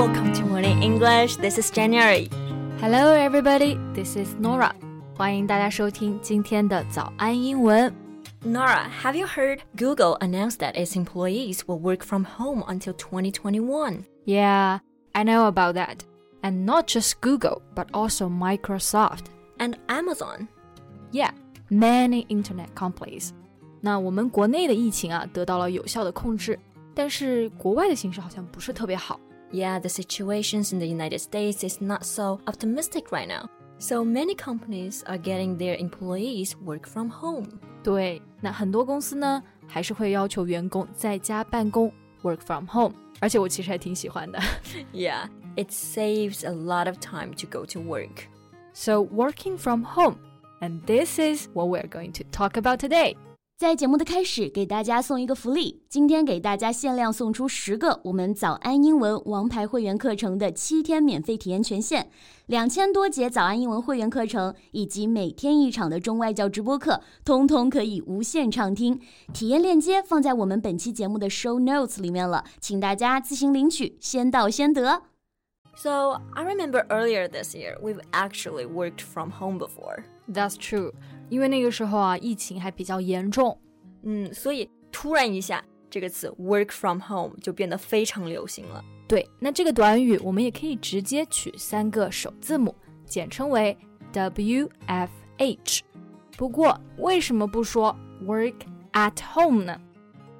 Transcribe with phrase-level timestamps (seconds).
[0.00, 1.36] welcome to Morning English.
[1.36, 2.30] This is January.
[2.80, 3.76] Hello, everybody.
[3.92, 4.72] This is Norah.
[5.14, 7.94] 欢迎大家收听今天的早安英文。
[8.42, 14.04] Norah, have you heard Google announced that its employees will work from home until 2021?
[14.24, 14.78] Yeah,
[15.12, 15.98] I know about that.
[16.40, 19.26] And not just Google, but also Microsoft
[19.58, 20.48] and Amazon.
[21.12, 21.32] Yeah,
[21.68, 23.32] many internet companies.
[23.82, 26.58] 那我们国内的疫情啊，得到了有效的控制，
[26.94, 29.20] 但是国外的形势好像不是特别好。
[29.51, 33.47] Yeah, the situations in the United States is not so optimistic right now.
[33.77, 37.47] So many companies are getting their employees work from home.
[37.83, 41.91] 对，那很多公司呢还是会要求员工在家办公
[42.23, 44.39] （work from home），而且我其实还挺喜欢的。
[44.93, 48.23] yeah, it saves a lot of time to go to work.
[48.73, 50.17] So working from home,
[50.59, 53.15] and this is what we're going to talk about today.
[53.60, 55.82] 在节目的开始，给大家送一个福利。
[55.86, 62.08] 今天给大家限量送出十个我们早安英文王牌会员课程的七天免费体验权限，
[62.46, 68.98] 两千多节早安英文会员课程以及每天一场的中外教直播课，通通可以无限畅听。
[69.34, 75.02] 体验链接放在我们本期节目的 show notes 里面了，请大家自行领取，先到先得。
[75.76, 80.04] So I remember earlier this year we've actually worked from home before.
[80.32, 80.92] That's true.
[81.30, 83.56] 因为那个时候啊，疫情还比较严重，
[84.02, 88.84] 嗯，所以突然一下，这个词 work from home 就变得非常流行了。
[89.08, 92.74] 对，那这个短语我们也可以直接取三个首字母，
[93.06, 93.76] 简称为
[94.12, 95.80] WFH。
[96.36, 98.54] 不过，为什么不说 work
[98.92, 99.80] at home 呢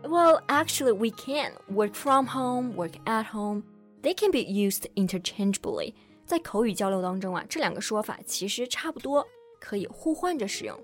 [0.03, 3.63] ？Well, actually, we can work from home, work at home.
[4.03, 5.95] They can be used interchangeably.
[6.25, 9.27] 在口语交流当中啊，这两个说法其实差不多。
[9.60, 10.78] 可以互换着使用。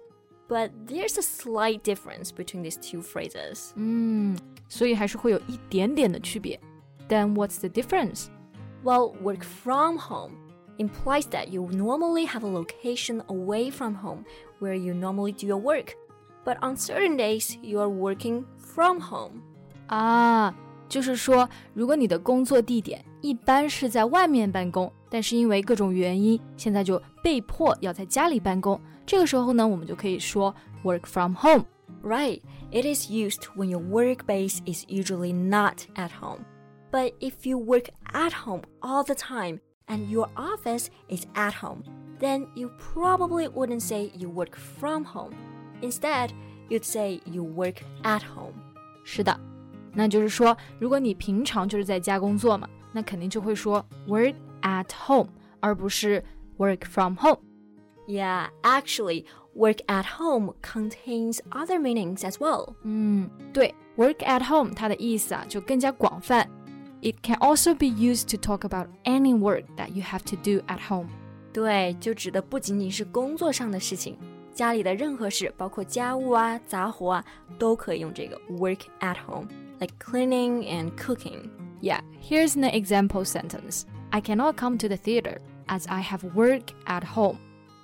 [0.48, 3.72] But there's a slight difference between these two phrases.
[3.76, 6.60] 嗯，所以还是会有一点点的区别。
[7.08, 8.28] Then what's the difference?
[8.84, 10.34] Well, work from home
[10.78, 14.26] implies that you normally have a location away from home
[14.60, 15.94] where you normally do your work.
[16.44, 19.42] But on certain days, you are working from home.
[19.88, 20.54] 啊，
[20.90, 28.80] 就是说，如果你的工作地点 一般是在外面办公，但是因为各种原因，现在就被迫要在家里办公。
[29.06, 36.40] 这个时候呢，我们就可以说 work from home。Right, it is used when your work base is usually not at home.
[36.92, 41.84] But if you work at home all the time and your office is at home,
[42.20, 45.34] then you probably wouldn't say you work from home.
[45.82, 46.32] Instead,
[46.70, 48.54] you'd say you work at home.
[49.04, 49.38] 是的，
[49.94, 56.24] 那就是说，如果你平常就是在家工作嘛， 那肯定就会说 work at home，而不是
[56.58, 62.74] work from home。Yeah, actually, work at home contains other meanings as well.
[62.84, 66.50] 嗯，对，work at home 它的意思啊就更加广泛。
[67.02, 70.80] It can also be used to talk about any work that you have to do at
[70.88, 71.08] home.
[71.54, 74.18] 对，就指的不仅仅是工作上的事情，
[74.54, 77.26] 家里的任何事，包括家务啊、杂活啊，
[77.58, 79.48] 都可以用这个 work at home,
[79.80, 81.50] like cleaning and cooking.
[81.82, 83.86] Yeah, here's an example sentence.
[84.12, 87.38] I cannot come to the theater as I have work at home.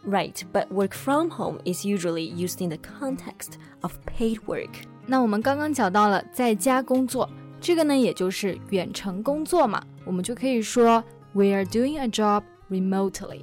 [0.05, 4.69] Right, but work from home is usually used in the context of paid work.
[5.05, 11.03] 那我们刚刚讲到了在家工作，这个呢也就是远程工作嘛，我们就可以说
[11.33, 13.41] We are doing a job remotely,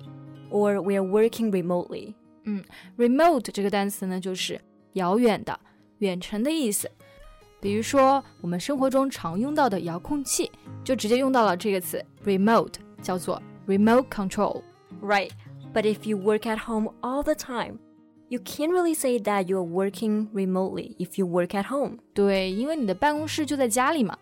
[0.50, 2.15] or we are working remotely.
[2.44, 2.65] 嗯，
[2.97, 4.60] remote 这个单词呢就是
[4.94, 5.59] 遥远的、
[5.99, 6.91] 远程的意思。
[7.60, 10.50] 比如说，我们生活中常用到的遥控器，
[10.84, 15.31] 就直接用到了这个词 remote，叫做 remote control。Right,
[15.72, 17.78] but if you work at home all the time,
[18.28, 21.99] you can't really say that you're working remotely if you work at home.
[22.12, 24.16] 对，因为你的办公室就在家里嘛。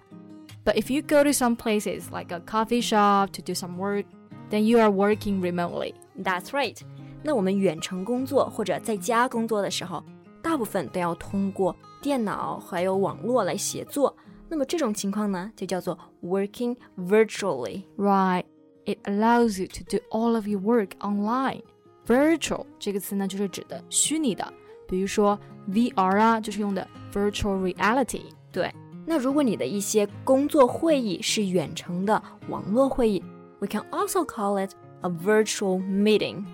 [0.65, 4.05] But if you go to some places like a coffee shop to do some work,
[4.51, 5.95] then you are working remotely.
[6.23, 6.79] That's right.
[7.25, 10.05] 那我们远程工作或者在家工作的时候，
[10.47, 14.17] 大部分都要通过电脑还有网络来协作。
[14.49, 17.85] 那么这种情况呢，就叫做 working virtually.
[17.97, 18.45] Right.
[18.85, 21.63] It allows you to do all of your work online.
[22.07, 24.53] Virtual 这个词呢，就是指的虚拟的，
[24.89, 25.39] 比如说
[25.71, 28.23] VR 啊，就是用的 virtual reality。
[28.51, 28.75] 对，
[29.07, 33.23] 那如果你的一些工作会议是远程的网络会议，
[33.61, 34.73] we can also call it
[35.03, 36.45] a virtual meeting.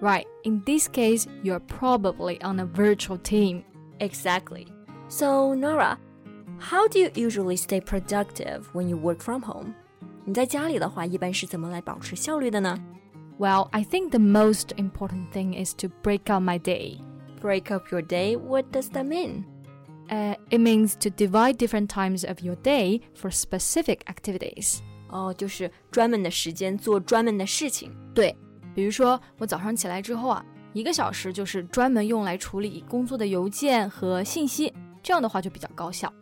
[0.00, 3.64] Right, in this case, you're probably on a virtual team.
[4.00, 4.66] Exactly.
[5.08, 5.98] So, Norah,
[6.58, 9.74] how do you usually stay productive when you work from home?
[13.38, 17.00] Well, I think the most important thing is to break up my day.
[17.40, 18.36] Break up your day?
[18.36, 19.44] What does that mean?
[20.10, 24.80] Uh, it means to divide different times of your day for specific activities.
[25.10, 27.92] 哦，就是专门的时间做专门的事情。
[28.14, 28.34] 对。
[28.74, 34.72] 比如说我早上起来之后啊，一个小时就是专门用来处理工作的邮件和信息，
[35.02, 36.12] 这样的话就比较高效。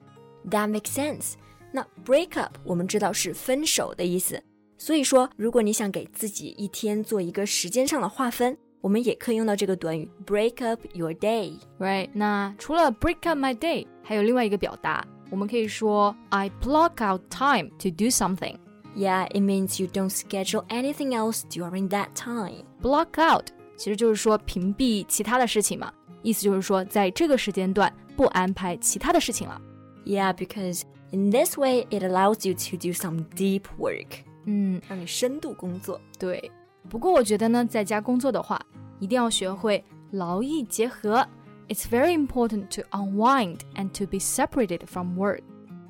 [0.50, 1.34] That makes sense。
[1.70, 4.42] 那 break up 我们知道是分手的意思，
[4.78, 11.58] 所以说如果你想给自己一天做一个时间上的划分，我们也可以用到这个短语 break up your day。
[11.78, 12.08] Right？
[12.14, 18.56] 那除了 break up my day，还有另外一个表达，我们可以说 I block out time to do something。
[18.97, 22.63] Yeah, it means you don't schedule anything else during that time.
[22.81, 25.91] Block out 其实就是说屏蔽其他的事情嘛，
[26.21, 29.59] 意思就是说在这个时间段不安排其他的事情了。
[30.05, 34.07] Yeah, because in this way it allows you to do some deep work.
[34.45, 35.99] 嗯，让你深度工作。
[36.19, 36.51] 对。
[36.89, 38.61] 不过我觉得呢，在家工作的话，
[38.99, 41.25] 一定要学会劳逸结合。
[41.69, 45.41] It's very important to unwind and to be separated from work.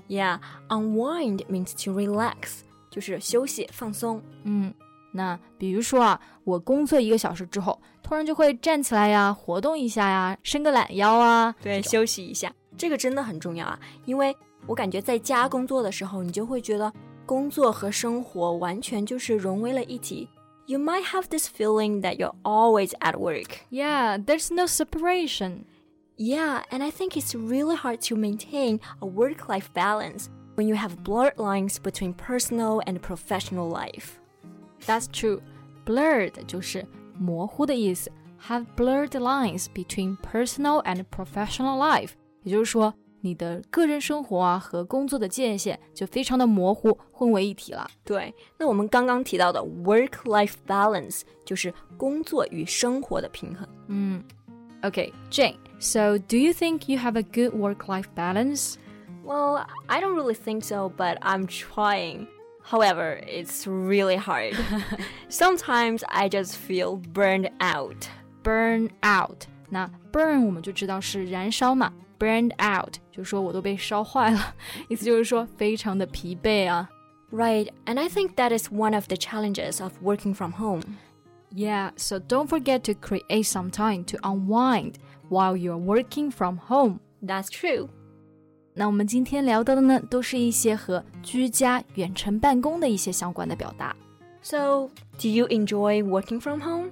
[0.08, 0.38] Yeah,
[0.70, 2.62] unwind means to relax.
[2.91, 4.23] 就是休息放松。
[4.45, 4.73] 嗯，
[5.13, 13.79] 那比如说啊，我工作一个小时之后，突然就会站起来呀，活动一下呀，伸个懒腰啊，对，休息一下，这个真的很重要啊。
[14.05, 14.37] 因为
[14.67, 16.93] 我感觉在家工作的时候，你就会觉得
[17.25, 20.29] 工作和生活完全就是融为了一体。
[20.67, 23.61] You might have this feeling that you're always at work.
[23.71, 25.65] Yeah, there's no separation.
[26.19, 30.27] Yeah, and I think it's really hard to maintain a work life balance
[30.58, 34.20] when you have blurred lines between personal and professional life.
[34.86, 35.42] That's true.
[35.86, 36.86] Blurred 就是
[37.18, 38.12] 模糊的意思。
[38.48, 42.10] Have blurred lines between personal and professional life，
[42.44, 47.90] 也就是说，你的个人生活啊和工作的界限就非常的模糊，混为一体了。
[48.04, 53.66] 对，那我们刚刚提到的 work-life balance 就是工作与生活的平衡。
[53.88, 54.22] 嗯，
[54.82, 55.56] Okay, Jane.
[55.80, 58.76] So, do you think you have a good work-life balance?
[59.28, 62.28] Well, I don't really think so, but I'm trying.
[62.62, 64.56] However, it's really hard.
[65.30, 68.08] Sometimes I just feel burned out.
[68.44, 69.48] Burn out.
[69.70, 74.56] 那 burn 我们就知道是燃烧嘛，burned out 就说我都被烧坏了，
[74.88, 76.90] 意思就是说非常的疲惫啊。
[77.32, 80.84] Right, and I think that is one of the challenges of working from home.
[81.52, 84.96] Yeah, so don't forget to create some time to unwind
[85.30, 87.00] while you're working from home.
[87.26, 87.90] That's true.
[88.79, 93.93] 那我们今天聊到的呢，都是一些和居家、远程办公的一些相关的表达。
[94.41, 94.89] So,
[95.21, 96.91] do you enjoy working from home?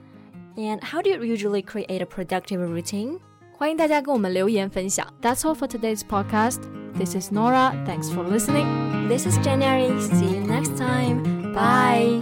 [0.57, 3.21] And how do you usually create a productive routine?
[3.57, 5.07] 欢迎大家跟我们留言分享。
[5.23, 6.59] That's all for today's podcast.
[6.99, 7.73] This is Norah.
[7.87, 8.67] Thanks for listening.
[9.07, 9.97] This is January.
[10.01, 11.55] See you next time.
[11.55, 12.21] Bye.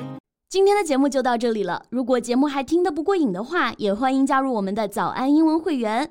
[0.51, 1.87] 今天的节目就到这里了。
[1.89, 6.11] 如果节目还听得不过瘾的话，也欢迎加入我们的早安英文会员。